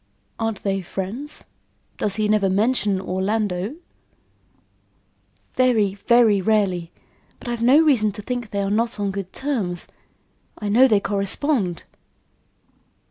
[0.39, 1.43] "Aren't they friends?
[1.99, 3.75] Does he never mention Orlando?"
[5.53, 6.91] "Very, very rarely.
[7.37, 9.87] But I've no reason to think they are not on good terms.
[10.57, 11.83] I know they correspond."